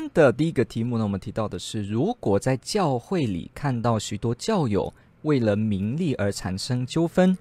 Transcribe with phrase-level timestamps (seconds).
[0.00, 7.36] 天的第一个题目呢，我们提到的是，如果在教会里看到许多教友为了名利而产生纠纷，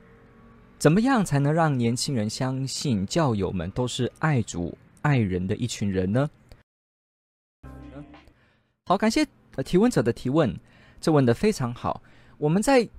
[0.80, 6.28] 怎么样才能让年轻人相信教友们都是爱主爱人的一群人呢？
[8.88, 9.24] 好，感谢
[9.64, 10.60] 提问者的提问，
[11.00, 12.02] 这问得非常好。
[12.40, 12.90] 我们在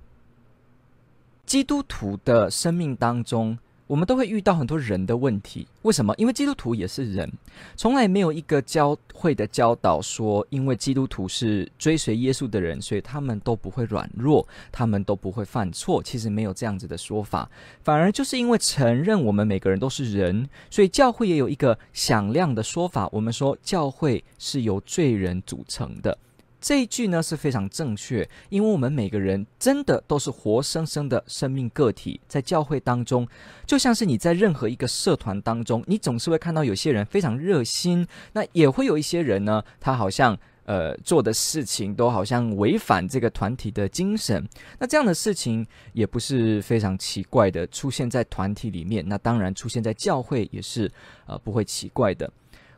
[1.45, 3.59] 基督徒的生命当中。
[3.89, 6.13] 我们都会遇到很多人的问题，为什么？
[6.15, 7.27] 因为基督徒也是人，
[7.75, 16.03] 从来没有一个教会的教导说，因为基督徒是追随耶稣的人，所以他们都不会软弱，他们都不会犯错。
[16.03, 17.49] 其实没有这样子的说法，
[17.81, 26.15] 反而就是因为承认我们每个人都是人，所以教会也有一个响亮的说法，我们说教会是由罪人组成的。
[26.61, 33.27] 这一句呢是非常正确，因为我们每个人真的都是活生生的生命个体，在教会当中，
[33.65, 44.47] 就像是你在任何一个社团当中，你总是会看到有些人非常热心，那也会有一些人呢，他好像呃做的事情都好像违反这个团体的精神，
[44.79, 50.91] 那这样的事情也不是非常奇怪的，出现在团体里面，那当然出现在教会也是
[51.25, 52.29] 呃不会奇怪的。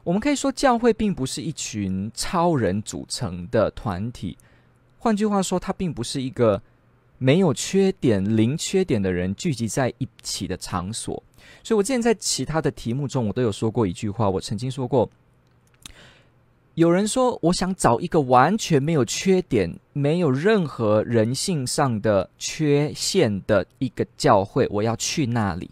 [0.03, 4.37] 我们可以说，教会并不是一群超人组成的团体。
[4.97, 6.61] 换句话说，它并不是一个
[7.17, 11.21] 没有缺点、零缺点的人聚集在一起的场所。
[11.63, 14.29] 所以，我之前在其他的题目中，我都有说过一句话。
[14.29, 15.09] 我曾经说过，
[16.73, 25.69] 有人说，我想找一个完全没有缺点、没有任何人性上的缺陷的一个教会，我要去那里。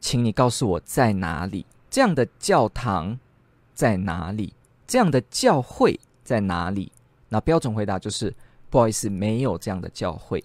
[0.00, 1.64] 请你告诉我在哪里？
[1.90, 3.18] 这样的教堂
[3.74, 4.54] 在哪里？
[4.86, 6.92] 这样的教会在哪里？
[7.28, 8.34] 那标准回答就是：
[8.70, 10.42] 不好意思，没有这样的教会。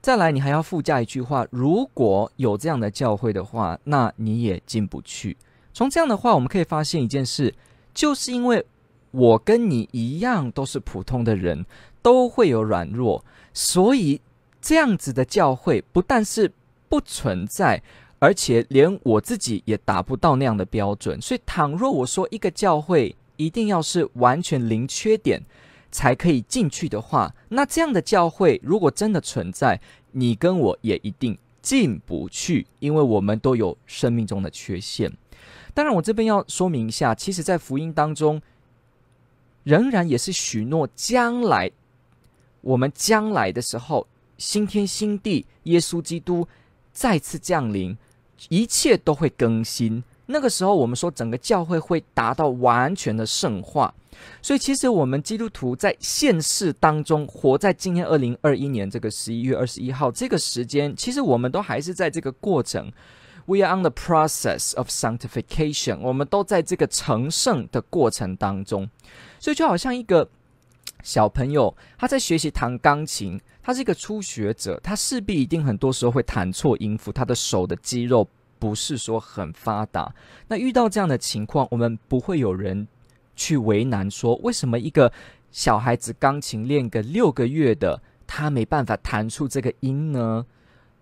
[0.00, 5.36] 再来，你还要附加一句话：如果有这样的教会的话，那你也进不去。
[5.72, 7.54] 从这样的话，我们可以发现一件事，
[7.94, 8.66] 就是因为
[9.12, 11.64] 我跟你一样都是普通的人，
[12.02, 14.20] 都会有软弱，所以
[14.60, 16.52] 这样子的教会不但是
[16.88, 17.82] 不存在。
[18.22, 25.42] 而且连我自己也达不到那样的标准，所以倘若我说一个教会一定要是完全零缺点
[25.90, 29.80] 才可以进去的话，那这样的教会如果真的存在，
[30.12, 35.12] 你跟我也一定进不去，因为我们都有生命中的缺陷。
[35.74, 38.40] 当然，我这边要说明一下，其实，在福音当中，
[39.64, 41.68] 仍然也是许诺将来
[42.60, 44.06] 我们将来的时候，
[44.38, 46.46] 新天新地，耶稣基督
[46.92, 47.98] 再次降临。
[48.48, 53.92] 一切都会更新，那个时候我们说整个教会会达到完全的圣化，
[54.40, 62.90] 所以其实我们基督徒在现世当中活在今天二零二一年这个十一月二十一号这个时间，其实我们都还是在这个过程
[63.46, 68.88] ，We are on the process of sanctification，我们都在这个成圣的过程当中，
[69.38, 70.28] 所以就好像一个
[71.02, 73.40] 小朋友他在学习弹钢琴。
[73.62, 78.28] 他是一个初学者，他势必一定很多时候会弹错音符，他的手的肌肉
[78.58, 80.12] 不是说很发达。
[80.48, 82.86] 那遇到这样的情况，我们不会有人
[83.36, 85.12] 去为难说，为什么一个
[85.50, 90.44] 小孩子钢琴练个六个月的，他没办法弹出这个音呢？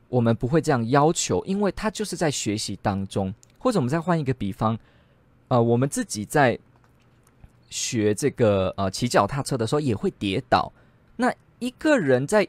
[0.08, 3.32] 我们不会这样要求，因为他就是在学习当中。
[3.58, 4.76] 或者我们再换一个比方，
[5.48, 6.58] 呃，我们自己在
[7.68, 10.72] 学这个呃骑脚踏车的时候也会跌倒，
[11.60, 12.46] 一个人在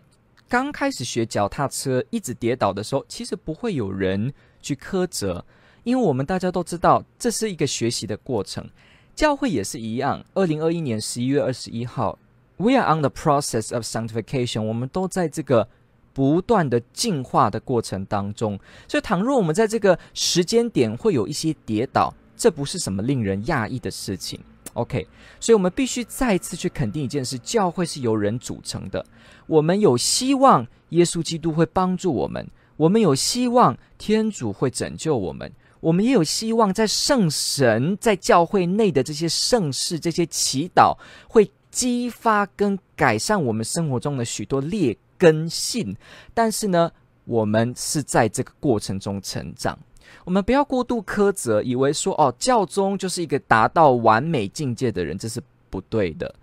[0.50, 5.46] 刚开始学脚踏车，一直跌倒的时候，其实不会有人去苛责，
[5.84, 8.68] 因为我们大家都知道这是一个学习的过程。
[9.14, 10.24] 教会也是一样。
[10.34, 12.18] 二零二一年十一月二十一号
[12.56, 15.68] ，We are on the process of sanctification，我们都在这个
[16.14, 18.58] 不断的进化的过程当中。
[18.88, 24.40] 所以，倘若我们在这个时间点会有一些跌倒，这不是什么令人讶异的事情。
[24.74, 25.08] OK，
[25.40, 29.06] 所以我们必须再次去肯定一件事：教会是由人组成的。
[29.48, 32.46] 我们有希望，耶稣基督会帮助我们；
[32.78, 35.50] 我们有希望，天主会拯救我们；
[35.82, 40.98] 我们也有希望，在圣神在教会内的这些圣事、这些祈祷，
[41.28, 45.96] 会激发跟改善我们生活中的许多劣根性。
[46.34, 46.92] 但是呢，
[47.26, 49.78] 我们是在这个过程中成长。
[50.26, 56.34] 我们不要过度苛责，以为说哦，教宗就是一个达到完美境界的人，这是不对的。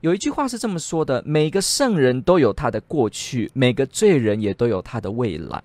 [0.00, 5.62] 有一句话是这么说的：每个圣人都有他的过去，每个罪人也都有他的未来。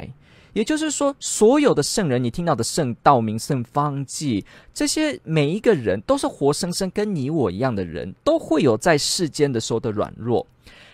[0.51, 10.47] 也就是说，所有的圣人，你听到的圣道明、圣方济，这些每一个人都是活生生跟你我一样的人，都会有在世间的时候的软弱。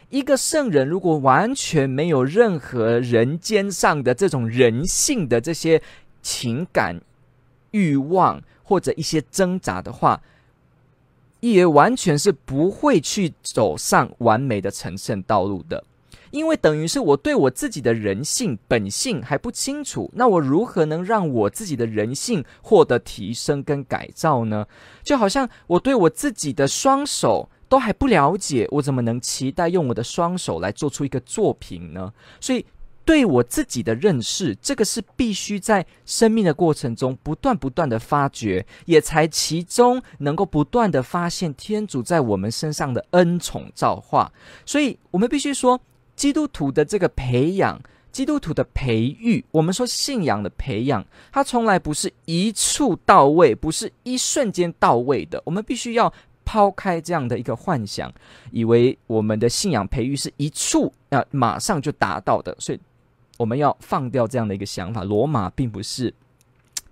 [0.09, 5.81] 一个圣人如果完全没有任何人间上的这种人性的这些
[6.22, 7.02] 情感、
[7.72, 10.22] 欲望或者一些挣扎的话，
[11.40, 15.84] 也完全是不会去走上完美的成圣道路的，
[16.30, 24.68] 因为等于是我对我自己的人性本性还不清楚，那我如何能让我自己的人性获得提升跟改造呢？
[25.04, 32.14] 就好像我对我自己的双手都还不了解，我怎么能期待用我的双手来做出一个作品呢？
[32.40, 32.66] 所以。
[33.03, 44.31] 对我自己的认识，这个是必须在生命的过程中不断不断的发掘，也才其中能够不断的发现天主在我们身上的恩宠造化。
[44.65, 45.81] 所以，我们必须说，
[46.15, 47.81] 基督徒的这个培养，
[48.12, 55.42] 基督徒的培育，我们说信仰的培养，它从来不是一处到位，不是一瞬间到位的。
[55.44, 56.13] 我们必须要
[56.45, 58.13] 抛开这样的一个幻想，
[58.51, 62.80] 以为我们的信仰培育是一处啊马上就达到的，所以。
[63.38, 66.13] 我们要放掉这样的一个想法，罗马并不是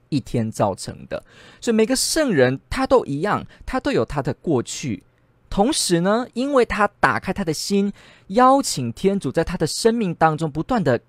[0.09, 1.23] 一天造成的，
[1.61, 5.03] 所以每个圣人他都一样，他都有他的过去。
[5.49, 7.91] 同时呢，因为他打开他的心，
[8.27, 11.01] 邀请天主在他的生命当中不断的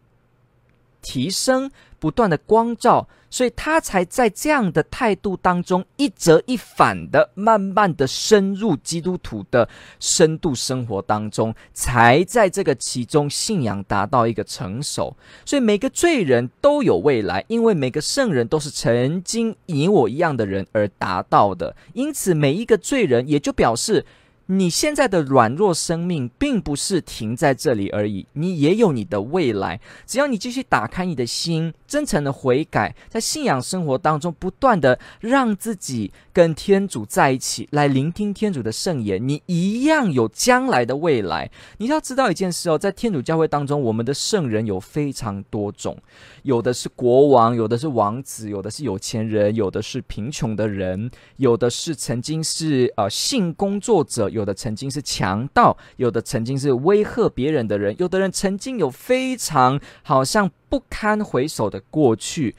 [1.02, 1.70] 提升。
[1.98, 9.68] 不断的光照，所以他才在这样的态度当中一折一反的，慢慢的深入基督徒的
[9.98, 15.14] 深度生活当中，才在这个其中信仰达到一个成熟。
[15.44, 24.06] 所以每个罪人都有未来，因为每个圣人都是曾经你我一样的人而达到的，因此每一个罪人也就表示。
[24.52, 29.80] 你现在的软弱生命，并不是停在这里而已，你也有你的未来。
[30.04, 41.48] 只要你继续打开你的心，真诚的悔改，在信仰生活当中不断的让自己跟天主在一起，来聆听天主的圣言，你一样有将来的未来。
[41.78, 45.96] 你要知道一件事哦，在天主教会当中，我们的圣人有非常多种，
[46.42, 54.28] 有的是国王，有的是王子，有的是有钱人，有的是贫穷的人，有的是曾经是呃性工作者。
[54.39, 62.56] 有有的曾经是强盗，有的曾经是威吓别人的人，有的人曾经有非常好像不堪回首的过去。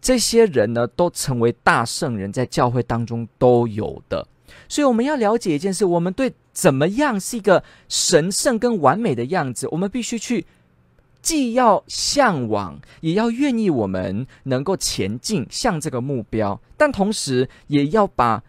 [0.00, 4.26] 这些人呢，都成为大圣人，在教会当中都有的。
[4.68, 10.44] 所以我们要了解一件事：我们对怎么样是一个神圣跟完美的样子，我们必须去
[11.20, 18.42] 既要向往，也要愿意我们能够前进向这个目标，但同时也要把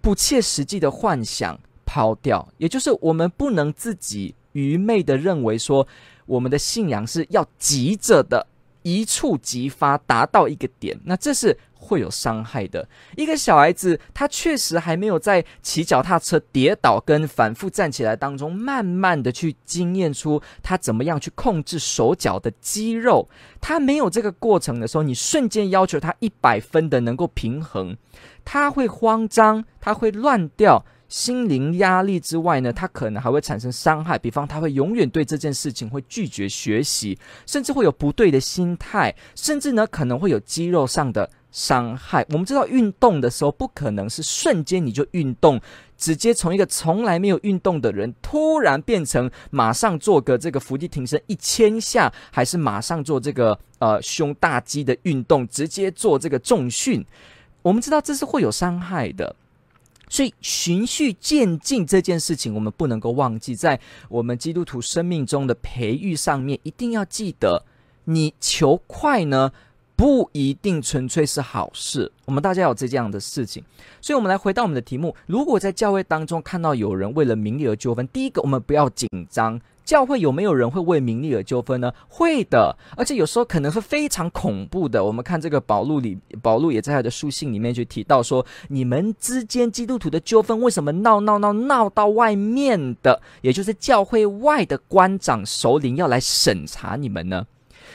[0.00, 1.60] 不切实际的幻想。
[1.88, 5.88] 抛掉，也就是我们不能自己愚昧的认为说，
[6.26, 8.46] 我们的信仰是要急着的，
[8.82, 12.86] 一触即发，达到一个点，那这是会有伤害的。
[13.16, 23.26] 一个小孩子，他确实还没有在骑脚踏车跌倒跟反复站起来当中，慢慢的去经验出他怎么样去控制手脚的肌肉。
[23.62, 27.96] 他没有这个过程的时候，你瞬间要求他一百分的能够平衡，
[28.44, 30.84] 他会慌张，他会乱掉。
[31.08, 42.24] 心灵压力之外呢，他可能还会产生伤害，比方他会永远对这件事情会拒绝学习，甚至会有不对的心态，甚至呢可能会有肌肉上的伤害。
[42.28, 45.58] 我们知道运动的时候不可能是瞬间你就运动，
[45.96, 57.02] 直接从一个从来没有运动的人突然变成马上做个这个伏地挺身一千下，还是马上做这个呃胸大肌的运动，直接做这个重训。
[57.62, 59.34] 我们知道这是会有伤害的。
[60.10, 67.64] 所以循序渐进这件事情，我们不能够忘记，在我们基督徒生命中的培育上面，一定要记得，
[68.04, 69.52] 你求快呢，
[69.96, 72.10] 不一定纯粹是好事。
[72.24, 73.62] 我们大家有这样的事情，
[74.00, 79.60] 所以我们来回到我们的题目：如果在教会当中看到有人为了名利而纠纷，第一个我们不要紧张。
[79.88, 81.90] 教会有没有人会为名利而纠纷呢？
[82.08, 85.02] 会的，而且有时候可能是非常恐怖的。
[85.02, 97.46] 我们看这个保禄里，保禄也在他的书信里面去提到说，你们之间基督徒的纠纷为什么闹闹闹闹到外面的，也就是教会外的官长首领要来审查你们呢？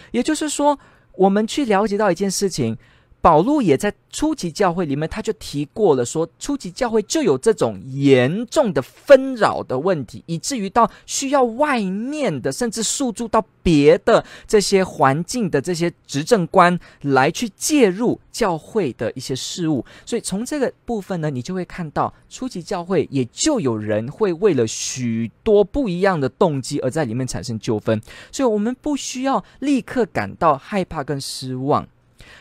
[0.09, 0.79] 也就是说，
[1.13, 2.75] 我们去了解到一件事情。
[3.23, 19.85] 保禄也在初期教会里面，他就提过了说，初期教会就有这种严重的纷扰的问题，以至于到需要外面的，甚至诉诸到别的这些环境的这些执政官来去介入教会的一些事务。
[20.05, 28.01] 所以从这个部分呢，你就会看到初期教会也就有人会为了许多不一样的动机而在里面产生纠纷。
[28.33, 31.87] 所以我们不需要立刻感到害怕跟失望。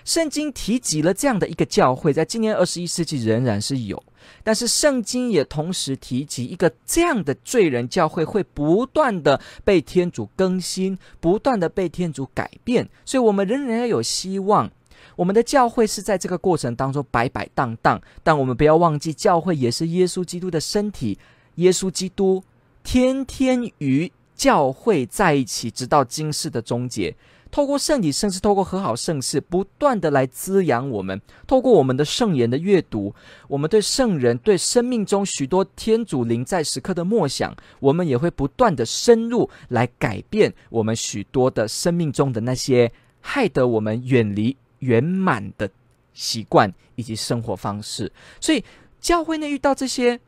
[0.05, 4.03] 圣经提及了这样的一个教会，在今年二十一世纪仍然是有，
[4.43, 14.71] 但是圣经也同时提及一个这样的罪人教会会不断的被天主更新，不断的被天主改变，所以我们仍然要有希望。
[15.17, 21.19] 我们的教会是在这个过程当中摆摆荡荡，但我们不要忘记，教会也是耶稣基督的身体，
[21.57, 22.43] 耶稣基督
[22.83, 27.15] 天天与教会在一起，直到今世的终结。
[27.53, 31.21] 透过圣体甚至，透过和好圣事，不断的来滋养我们。
[31.47, 33.15] 透过我们的圣言的阅读，
[33.47, 42.91] 我们对圣人、对生命中许多天主临在时刻的默想，我们也会不断的深入来改变我们许多的生命中的那些
[43.21, 45.69] 害得我们远离圆满的
[46.15, 48.11] 习惯以及生活方式。
[48.41, 48.65] 所以，
[48.99, 50.19] 教会内遇到这些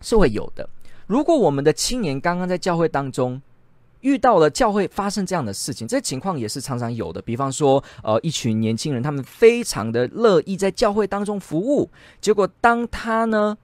[0.00, 0.70] 是会有的。
[1.08, 3.42] 如果我们的青年刚刚在教会当中，
[4.04, 7.22] 遇到了教会发生这样的事情，这情况也是常常有的。
[7.22, 13.56] 比方说，呃，一群年轻人，他们非常的乐意在教会当中服务，结果当他呢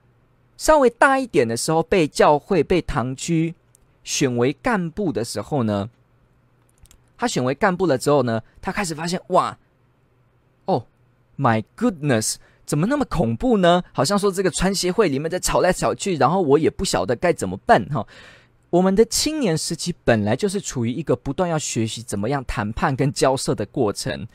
[0.57, 3.53] 稍微大一点的时候，被教会被堂区
[4.03, 5.91] 选为干部的时候呢，
[7.17, 9.55] 他选为干部了之后呢，他开始发现，哇，
[10.65, 10.87] 哦
[11.37, 13.83] ，My goodness，怎么那么恐怖呢？
[13.93, 18.07] 好像说这个传协会里面在吵来吵去，然后我也不晓得该怎么办，哈。
[18.71, 24.25] 我们的青年时期本来就是处于一个不断要学习怎么样谈判跟交涉的过程，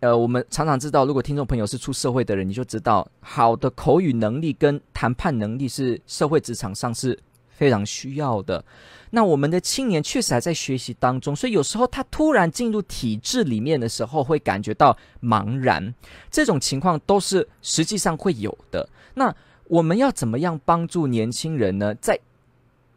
[0.00, 7.16] 呃，我们常常知道，如果听众朋友是出社会的人，你就知道，好的口语能力跟谈判能力是社会职场上是
[7.48, 8.62] 非常需要的。
[9.10, 15.94] 那我们的青年确实还在学习当中，所以有时候他突然进入体制里面的时候，会感觉到茫然，
[16.28, 18.88] 这种情况都是实际上会有的。
[19.14, 19.32] 那
[19.68, 21.94] 我们要怎么样帮助年轻人呢？
[21.96, 22.18] 在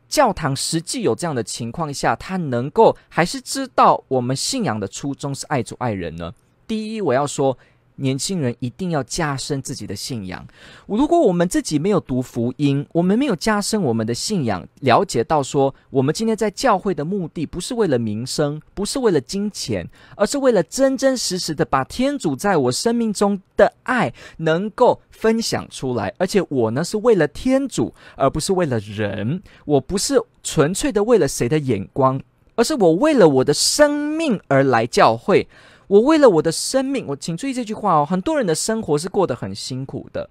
[0.09, 6.33] 教堂实际有这样的情况下，他能够还是知道我们信仰的初衷是爱主爱人呢？
[6.67, 7.57] 第一，我要说。
[7.99, 10.45] 年轻人一定要加深自己的信仰。
[10.87, 26.13] 如果我们自己没有读福音，我们没有加深我们的信仰，了解到说，我们今天在教会的目的不是为了名声，不是为了金钱，而是为了真真实实的把天主在我生命中的爱能够分享出来。
[26.17, 29.41] 而且我呢，是为了天主，而不是为了人。
[29.65, 32.19] 我不是纯粹的为了谁的眼光，
[32.55, 35.47] 而是我为了我的生命而来教会。
[35.89, 38.05] 我为了我的生命，我请注意这句话哦。
[38.05, 40.29] 很多人的生活是过得很辛苦的。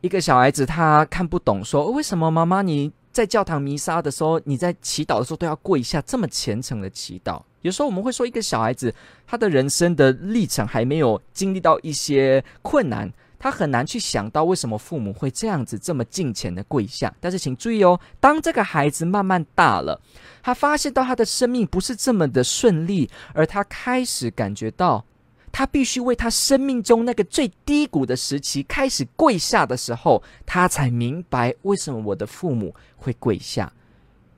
[0.00, 7.42] 一个小孩子他看不懂，说为什么妈妈你在教堂弥撒的时候，你在祈祷的时候都要跪下这么虔诚的祈祷？
[7.60, 8.94] 有时候我们会说，一个小孩子
[9.26, 13.12] 他的人生的历程还没有经历到一些困难。
[13.38, 20.00] 他很难去想到为什么父母会这样子这么敬虔的跪下，但是请注意哦，当这个孩子慢慢大了，
[20.42, 25.04] 他发现到他的生命不是这么的顺利，而他开始感觉到
[25.52, 33.72] 他必须为他生命中那个最低谷的时期开始跪下的时候，他才明白为什么我的父母会跪下，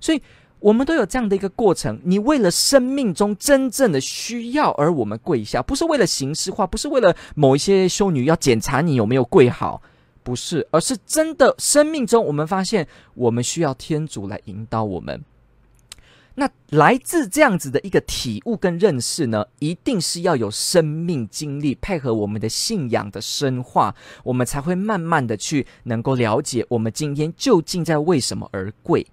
[0.01, 0.23] 所以。
[0.61, 9.81] 我们都有这样的一个过程，你为了生命中真正的需要而我们跪下，不是为了形式化，不是为了某一些修女要检查你有没有跪好，
[10.23, 15.23] 不是，而是真的生命中我们发现我们需要天主来引导我们。
[16.35, 29.05] 那来自这样子的一个体悟跟认识呢，一定是要有生命经历配合我们的信仰的深化，我们才会慢慢的去能够了解我们今天究竟在为什么而跪。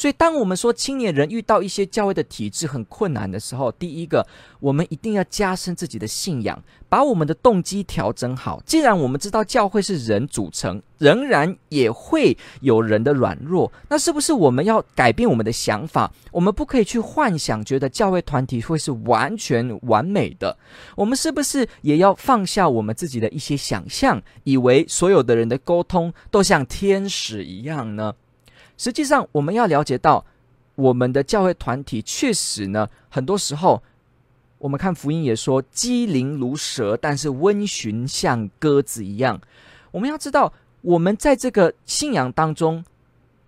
[0.00, 4.26] 所以，当我们说青年人遇到一些教会的体制很困难的时候，第一个，
[4.58, 8.62] 我们一定要加深自己的信仰，把我们的动机调整好。
[8.64, 16.10] 既然我们知道教会是人组成，仍然也会有人的软弱，那是不是我们要改变我们的想法？
[16.32, 20.56] 我们不可以去幻想，觉得教会团体会是完全完美的。
[20.96, 28.14] 我们是不是也要放下我们自己的一些想象，以为所有的人的沟通都像天使一样呢？
[28.80, 30.24] 实际上，我们要了解到，
[30.74, 33.82] 我们的教会团体确实呢，很多时候，
[34.56, 39.38] 我们看福音也说，机灵如蛇，但是温驯像鸽子一样。
[39.90, 42.82] 我们要知道，我们在这个信仰当中，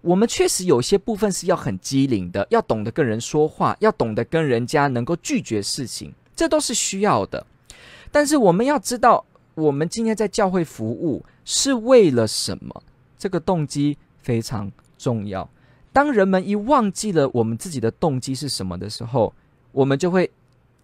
[0.03, 7.47] 我们确实有些部分是要很机灵的，要懂得跟人说话，要懂得跟人家能够拒绝事情，这都是需要的。
[8.11, 9.25] 但是我们要知道，
[9.55, 12.83] 我们今天在教会服务是为了什么？
[13.17, 14.71] 这个动机非常
[15.03, 15.49] 重要。
[15.93, 19.35] 当人们一忘记了我们自己的动机是什么的时候，
[19.73, 20.31] 我们就会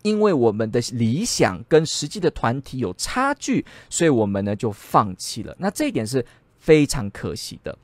[0.03, 5.55] 因为我们的理想跟实际的团体有差距，所以我们呢就放弃了。
[5.59, 6.25] 那这一点是
[6.59, 7.79] 非常可惜的，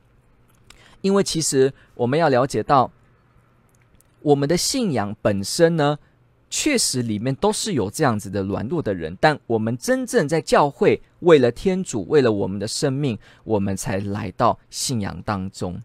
[1.01, 2.91] 因为其实我们要了解到，
[4.21, 5.97] 我们的信仰本身呢。
[6.47, 15.81] 确实，里面都是有这样子的软弱的人，但我们真正在教会，为了天主，为了我们的生命，我们才来到信仰当中。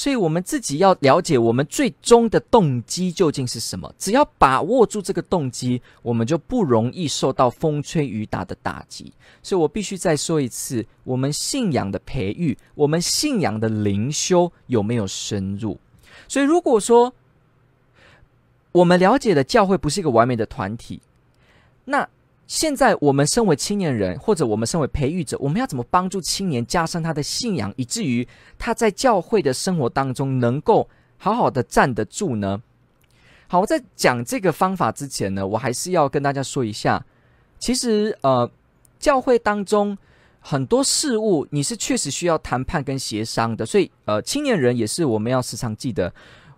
[0.00, 3.94] 所以，我们自己要了解我们最终的动机究竟是什么。
[3.98, 9.12] 只要把握住这个动机，我们就不容易受到风吹雨打的打击。
[9.42, 15.78] 所以我必须再说一次：我们信仰的培育，我们信仰的灵修有没有深入？
[16.26, 17.12] 所以，如果说，
[18.72, 21.02] 我们了解的教会不是一个完美的团体，
[21.84, 22.08] 那
[22.50, 28.26] 现在我们身为青年人，或者我们身为培育者，我们要怎么帮助青年加深他的信仰，以至于
[28.58, 32.60] 他在教会的生活当中能够好好的站得住呢？
[33.46, 37.00] 好，我在讲这个方法之前呢，我还是要跟大家说一下，
[37.60, 38.50] 其实呃，
[38.98, 39.96] 教会当中
[40.40, 46.12] 很多事物你是确实需要谈判跟协商的，所以呃，青年人也是我们要时常记得，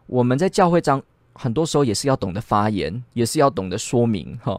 [0.06, 1.02] 我们在教会中。
[1.34, 4.58] 很多时候也是要懂得发言，也是要懂得说明哈。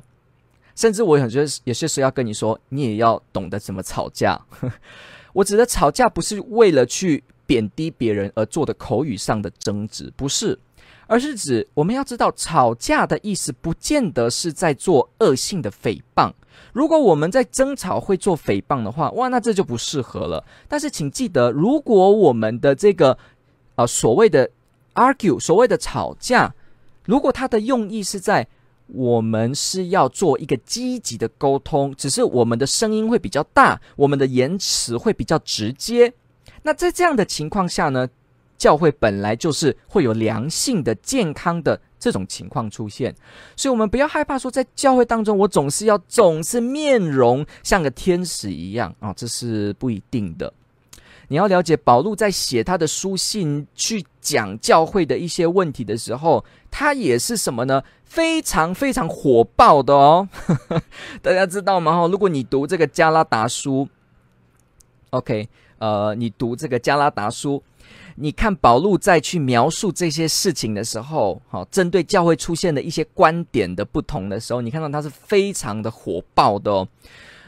[0.75, 4.39] 甚至我很觉得有些时候要跟你说，你也要懂得怎么吵架。
[5.33, 10.57] 我指的吵架不是为了去贬低别人而做的口语上的争执，不是，
[11.07, 16.31] 而是指我们要知道，吵架的意思不见得是在做恶性的诽谤。
[16.71, 20.43] 如果我们在争吵会做诽谤的话，哇，那这就不适合了。
[20.67, 23.17] 但是请记得，如果我们的这个
[23.75, 24.49] 呃所谓的
[24.95, 26.53] argue，所谓的吵架。
[27.05, 28.47] 如果它的用意是在
[28.93, 36.13] 我们是要做一个积极的沟通，只是我们的声音会比较大，我们的言辞会比较直接。
[36.61, 38.07] 那在这样的情况下呢，
[38.55, 43.13] 教会本来就是会有良性的、健康的这种情况出现，
[43.57, 50.53] 所以我们不要害怕说，在教会当中，我总是要总是面容像个天使一样啊，这是不一定的。
[51.33, 57.83] 你要了解，保罗在写他的书信去讲教会的一些问题的时候，他也是什么呢？
[58.05, 60.29] 非常非常火爆的哦，
[61.23, 61.91] 大家知道吗？
[62.01, 63.89] 哈，如果你读这个加拉达书
[65.09, 67.63] ，OK，呃，你读这个加拉达书，
[68.13, 76.87] 你看保罗在去描述这些事情的时候，好，针对教会出现的一些观点的不同的时候，你看到他是非常的火爆的哦。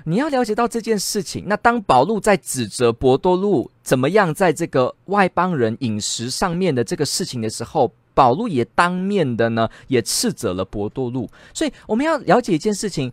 [0.07, 11.27] 你要了解到这件事情，那当保禄在指责伯多禄怎么样在这个外邦人饮食上面的这个事情的时候，保禄也当面的呢，也斥责了伯多禄。
[11.55, 13.11] 所以我们要了解一件事情，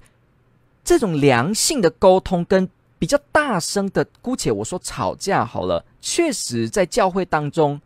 [0.85, 7.81] 这种良性的沟通跟比较大声的，姑且我说吵架好了，确实在教会当中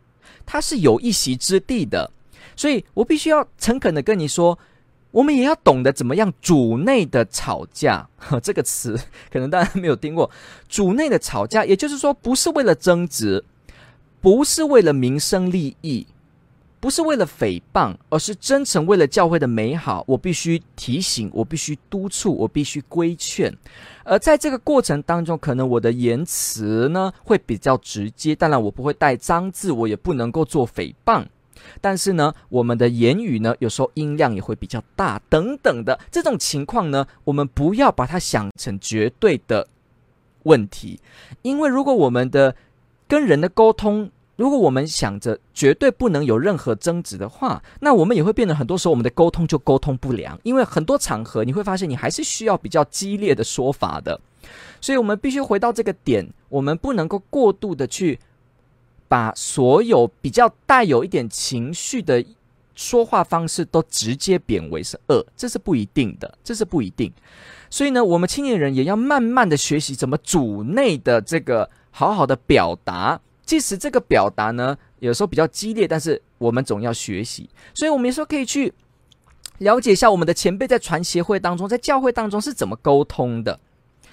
[0.45, 2.11] 它是有一席之地的。
[2.57, 4.59] 所以我必须要诚恳的跟你说。
[5.11, 8.07] 我们也要懂得怎么样主内的吵架，
[8.43, 8.99] 这个词
[9.31, 10.29] 可能大家没有听过。
[10.67, 13.43] 主内的吵架，也就是说，不是为了争执，
[14.21, 16.05] 不是为了名声利益，
[16.79, 20.03] 不是为了诽谤，而是真诚为了教会的美好。
[20.07, 23.51] 我必须提醒，我必须督促，我必须规劝。
[24.03, 31.25] 而在这个过程当中，可能我的言辞呢会比较直接，当然我不会带脏字，我也不能够做诽谤。
[31.81, 39.67] 但是呢，我们的言语呢，有时候音量也会比较大，等等的这种情况呢，我们不要把它想成绝对的
[40.43, 40.99] 问题，
[41.41, 42.55] 因为如果我们的
[43.07, 54.19] 跟人的沟通，如果我们想着绝对不能有任何争执的话，那我们也会变得很多时候我们的沟通就沟通不良，因为很多场合你会发现你还是需要比较激烈的说法的，
[54.79, 58.19] 所以我们必须回到这个点，我们不能够过度的去。
[59.07, 62.23] 把所有比较带有一点情绪的
[62.75, 67.11] 说话方式都直接贬为是恶，这是不一定的，这是不一定。
[67.69, 77.49] 所以呢，我们青年人也要慢慢的学习怎么主内的这个好好的表达，即使这个表达呢有时候比较激烈，但是我们总要学习。
[77.73, 78.71] 所以，我们有时候可以去
[79.57, 83.59] 了解一下我们的前辈在传协会当中，在教会当中是怎么沟通的，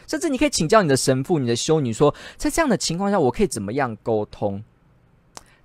[0.07, 4.64] 甚至你可以请教你的神父、你的修女说，在这样的情况下，我可以怎么样沟通？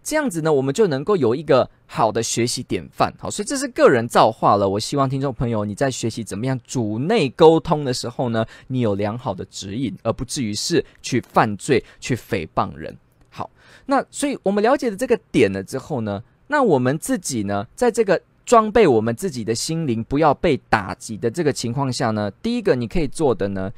[0.10, 3.14] 这样子呢，我们就能够有一个好的学习典范。
[3.20, 4.68] 好，所以这是个人造化了。
[4.68, 12.98] 我希望听众朋友你在学习怎么样主内沟通的时候呢，你有良好的指引，而不至于是去犯罪、去诽谤人。
[13.30, 13.52] 好，
[13.86, 23.72] 那所以我们了解了这个点了之后呢，那我们自己呢，在这个装备我们自己的心灵不要被打击的这个情况下呢，第一个你可以做的呢，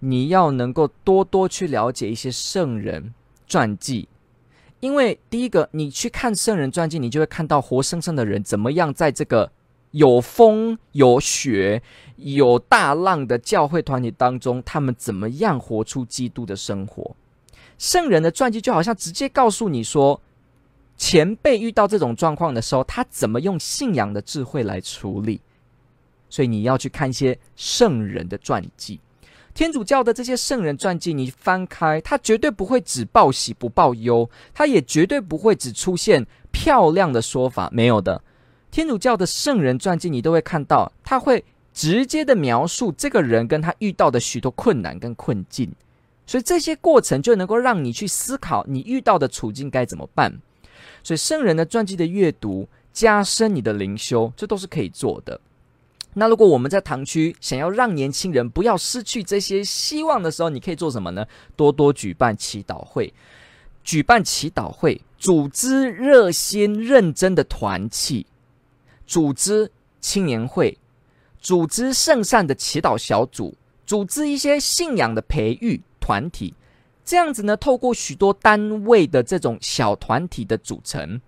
[0.00, 3.14] 你要能够多多去了解一些圣人
[3.46, 4.08] 传记，
[4.80, 9.52] 因为第一个，你去看圣人传记，你就会看到活生生的人怎么样在这个
[9.90, 11.82] 有风有雪、
[12.16, 17.14] 有大浪的教会团体当中，他们怎么样活出基督的生活。
[17.76, 20.20] 圣人的传记就好像直接告诉你说，
[20.96, 25.40] 前辈遇到这种状况的时候，他怎么用信仰的智慧来处理。
[26.28, 29.00] 所以你要去看一些圣人的传记。
[29.52, 38.22] 天主教的这些圣人传记，你翻开，他绝对不会只报喜不报忧，他也绝对不会只出现漂亮的说法，没有的。
[38.70, 45.70] 天主教的圣人传记，你都会看到，他会直接的描述这个人跟他遇到的许多困难跟困境，
[46.26, 50.32] 所以这些过程就能够让你去思考你遇到的处境该怎么办。
[51.02, 55.40] 所以圣人的传记的阅读，加深你的灵修，这都是可以做的。
[56.14, 61.24] 那如果我们在堂区想要让年轻人不要失去这些希望的时候，你可以做什么呢？
[61.54, 63.14] 多多举办祈祷会，
[63.84, 68.26] 举办祈祷会，组织热心认真的团契，
[69.06, 69.70] 组织
[70.00, 70.76] 青年会，
[71.40, 73.54] 组织圣善的祈祷小组，
[73.86, 76.54] 组织一些信仰的培育团体，
[77.04, 81.20] 这样子呢，透过许多单位的这种小团体的组成。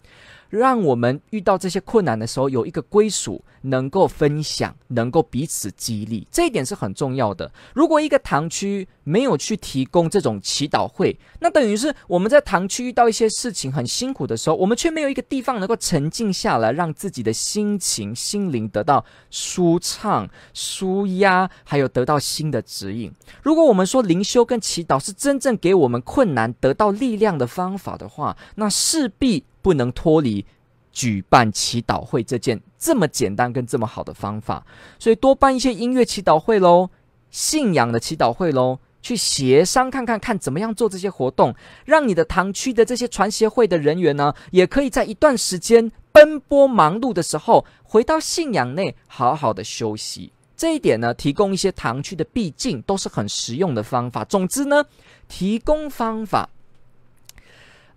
[0.53, 7.51] 让我们遇到这些困难的时候，有一个归属，能够分享，能够彼此激励，这一点是很重要的。
[7.73, 23.11] 如果一个堂区没有去提供这种祈祷会，那等于是我们在堂区遇到一些事情很辛苦的时候，我们却没有一个地方能够沉静下来，让自己的心情、心灵得到舒畅、舒压，还有得到新的指引。
[23.43, 29.45] 如果我们说灵修跟祈祷是真正给我们困难得到力量的方法的话，那势必。
[29.62, 30.44] 不能脱离
[30.90, 34.66] 举办祈祷会这件这么简单跟这么好的方法，
[34.98, 36.90] 所以多办一些音乐祈祷会喽，
[37.31, 41.55] 信仰的祈祷会喽，去协商看看看怎么样做这些活动，
[41.87, 50.33] 让你的堂区的这些传协会的人员呢，也可以在一段时间奔波忙碌的时候，回到信仰内好好的休息。
[50.55, 54.25] 这一点呢，提供一些堂区的毕竟都是很实用的方法。
[54.27, 54.85] 总之呢，
[55.27, 56.51] 提供方法。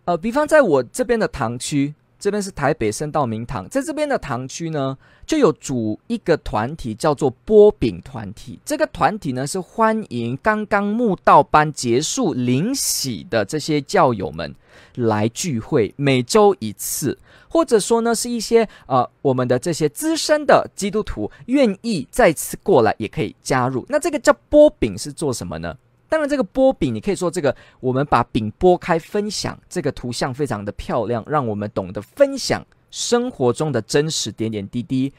[0.06, 8.60] 呃，比方在我这边的堂区，这边是台北圣道明堂，在这边的堂区呢，就有组一个团体叫做波饼团体。
[8.64, 14.54] 这个团体呢，是欢迎刚刚慕道班结束领洗的这些教友们
[14.94, 17.18] 来聚会，每周一次，
[17.50, 23.84] 或者说呢，是一些呃我们的这些资深的基督徒愿意再次过来，也可以加入。
[23.90, 25.76] 那这个叫波饼是做什么呢？
[26.16, 35.12] 当然，这个波饼，你可以说这个，我们把饼拨开分享，这个图像非常的漂亮，让我们懂得分享生活中的真实点点滴滴。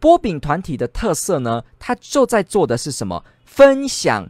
[0.00, 3.24] 波饼团体的特色呢，它就在做的是什么？
[3.44, 4.28] 分享。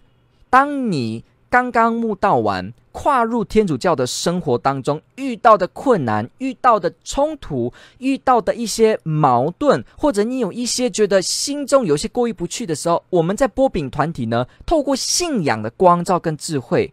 [0.51, 16.91] 当你刚刚慕道完，跨入天主教的生活当中，遇到的困难、遇到的冲突、遇到的一些矛盾，或者你有一些觉得心中有些过意不去的时候，我们在波饼团体呢，透过信仰的光照跟智慧，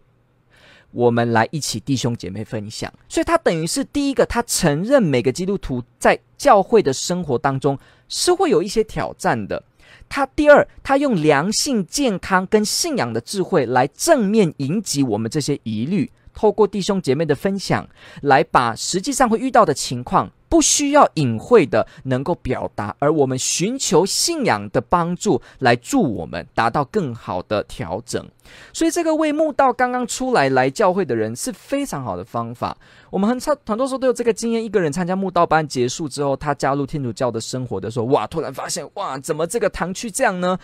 [0.91, 2.93] 我们来一起弟兄姐妹分享。
[3.07, 9.63] 所以，他等于是第一个，他承认每个基督徒在教会的生活当中是会有一些挑战的。
[10.07, 17.87] 他第二，他用良性、健康跟信仰的智慧来正面迎击我们这些疑虑，透过弟兄姐妹的分享，
[18.21, 28.27] 来把实际上会遇到的情况，不需要隐晦的能够表达，而我们寻求信仰的帮助，来助我们达到更好的调整。
[28.73, 32.75] 所以，这个为慕道刚刚出来来教会的人是非常好的方法。
[33.11, 40.57] 我们很常很多时候都有这个经验：一个人参加慕道班结束之后，他加入天主教的生活的时候，哇，突然发现，哇，怎么这个堂区这样呢？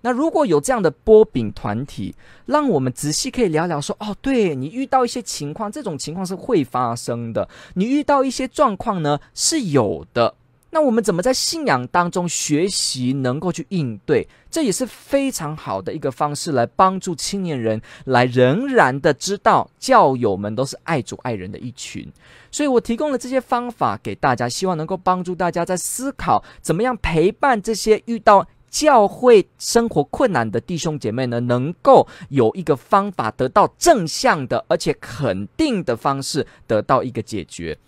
[0.00, 2.14] 那如果有这样的波饼团体，
[2.46, 7.48] 让我们仔细可以聊聊说，哦，对，你遇到一些情况，这种情况是会发生的。
[7.74, 10.34] 你遇到一些状况呢，是有的。
[10.70, 14.28] 那我们怎么在信仰当中学习，能够去应对？
[14.50, 22.06] 这也是非常好的一个方式，来帮助青年人来仍然的知道教友们都是爱主爱人的一群。
[22.50, 37.78] 所以我提供了这些方法给大家，希望能够帮助大家在思考怎么样陪伴这些遇到教会生活困难的弟兄姐妹呢，能够有一个方法得到正向的而且肯定的方式得到一个解决。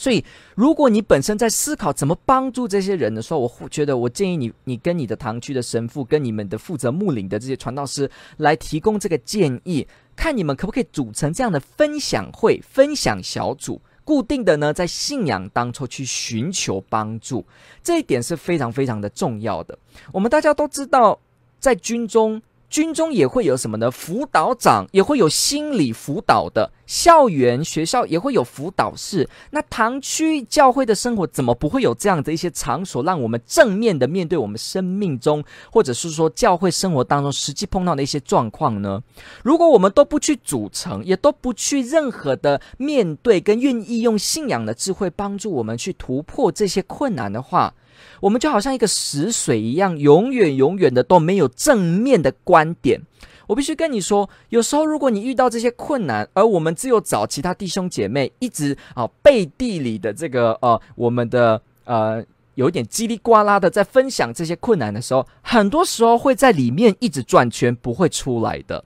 [0.00, 17.44] 所以，如果你本身在思考怎么帮助这些人的时候，我觉得我建议你，你跟你的堂区的神父，跟你们的负责牧领的这些传道师来提供这个建议，看你们可不可以组成这样的分享会、分享小组，固定的呢，在信仰当中去寻求帮助，
[17.82, 19.78] 这一点是非常非常的重要的。
[20.14, 21.20] 我们大家都知道，
[21.60, 23.90] 在军中军中也会有什么呢？
[23.90, 29.28] 辅导长也会有心理辅导的，校园学校也会有辅导室。
[29.50, 39.02] 那堂区教会的生活怎么不会有这样的一些场所，让我们正面的面对我们生命中，或者是说教会生活当中实际碰到的一些状况呢？
[39.42, 47.72] 如果我们都不去组成，也都不去任何的面对，跟愿意用信仰的智慧帮助我们去突破这些困难的话，
[48.20, 53.00] 我们就好像一个死水一样，永远永远的都没有正面的观点。
[53.46, 62.22] 我必须跟你说，有时候如果你遇到这些困难，而我们只有找其他弟兄姐妹一直啊背地里的这个呃我们的呃
[62.56, 68.84] 有点叽里呱啦的在分享这些困难的时候，很多时候会在里面一直转圈，不会出来的。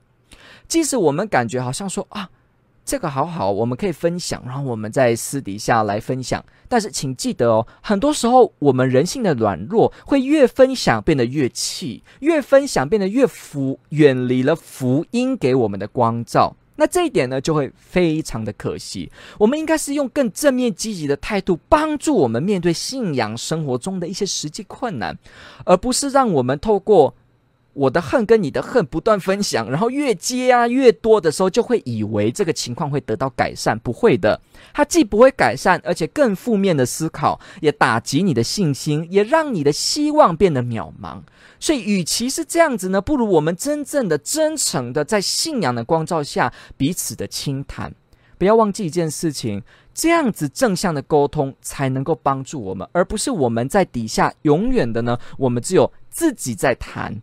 [0.67, 2.29] 即使我们感觉好像说啊。
[2.85, 6.43] 这个好好，我们可以分享，然后我们在私底下来分享。
[6.67, 16.55] 但是请记得哦，很多时候我们人性的软弱会越分享变得越气，越分享变得越福，远离了福音给我们的光照。
[16.75, 19.09] 那这一点呢，就会非常的可惜。
[19.37, 25.17] 我们应该是用更正面积极的态度，帮助我们面对信仰生活中的一些实际困难，
[25.65, 27.15] 而不是让我们透过。
[27.73, 34.39] 我的恨跟你的恨不断分享，然后越接啊越多的时候，就会以为这个情况会得到改善，不会的。
[34.73, 41.21] 它既不会改善，而且更负面的思考，也打击你的信心，也让你的希望变得渺茫。
[41.59, 47.93] 所以，与其是这样子呢，不如我们真正的、真诚的，在信仰的光照下彼此的倾谈。
[48.37, 57.21] 不要忘记一件事情，这样子正向的沟通才能够帮助我们，而不是我们在底下永远的呢，我们只有自己在谈。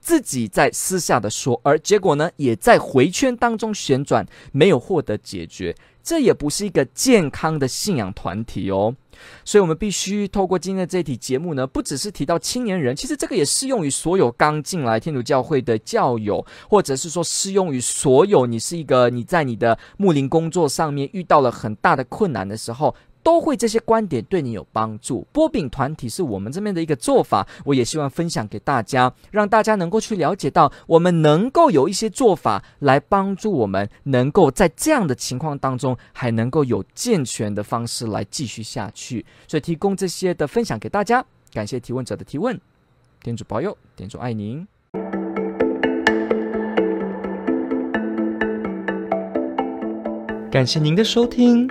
[0.00, 5.74] 自己在私下的说，而结果呢，也在回圈当中旋转，没有获得解决。
[6.02, 8.96] 这也不是一个健康的信仰团体哦。
[9.44, 22.94] 所以，我们必须透过今天的这一题节目呢，不只是提到青年人，其实这个也适用于所有刚进来天主教会的教友，或者是说适用于所有你是一个你在你的牧灵工作上面遇到了很大的困难的时候。
[23.22, 25.26] 都会这些观点对你有帮助。
[25.32, 39.24] 波饼团体是我们这边的一个做法，我也希望分享给大家，让大家能够去了解到，我们能够有一些做法来帮助我们，能够在这样的情况当中，还能够有健全的方式来继续下去。
[39.46, 42.58] 所以提供这些的分享给大家，感谢提问者的提问，
[43.22, 44.66] 天主保佑，天主爱您。
[50.50, 51.70] 感谢您的收听。